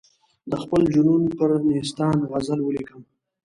[0.49, 3.01] د خپل جنون پر نیستان غزل ولیکم.